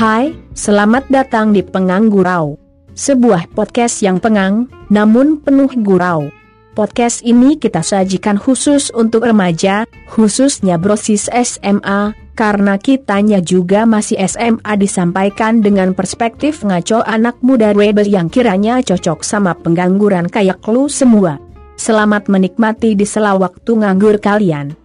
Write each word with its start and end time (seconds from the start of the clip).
Hai, 0.00 0.32
selamat 0.56 1.12
datang 1.12 1.52
di 1.52 1.60
Penganggurau. 1.60 2.56
Sebuah 2.96 3.52
podcast 3.52 4.00
yang 4.00 4.16
pengang, 4.16 4.64
namun 4.88 5.44
penuh 5.44 5.68
gurau. 5.84 6.32
Podcast 6.72 7.20
ini 7.20 7.60
kita 7.60 7.84
sajikan 7.84 8.40
khusus 8.40 8.88
untuk 8.96 9.28
remaja, 9.28 9.84
khususnya 10.08 10.80
brosis 10.80 11.28
SMA, 11.28 12.16
karena 12.32 12.80
kitanya 12.80 13.44
juga 13.44 13.84
masih 13.84 14.16
SMA 14.24 14.72
disampaikan 14.80 15.60
dengan 15.60 15.92
perspektif 15.92 16.64
ngaco 16.64 17.04
anak 17.04 17.36
muda 17.44 17.76
rebel 17.76 18.08
yang 18.08 18.32
kiranya 18.32 18.80
cocok 18.80 19.20
sama 19.20 19.52
pengangguran 19.52 20.32
kayak 20.32 20.64
lu 20.64 20.88
semua. 20.88 21.36
Selamat 21.76 22.24
menikmati 22.32 22.96
di 22.96 23.04
sela 23.04 23.36
waktu 23.36 23.84
nganggur 23.84 24.16
kalian. 24.16 24.80